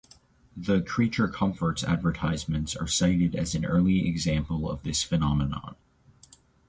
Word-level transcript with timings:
The 0.57 0.81
"Creature 0.81 1.27
Comforts" 1.27 1.83
advertisements 1.83 2.75
are 2.75 2.87
cited 2.87 3.35
as 3.35 3.53
an 3.53 3.63
early 3.65 4.07
example 4.09 4.67
of 4.67 4.81
this 4.81 5.03
phenomenon. 5.03 5.75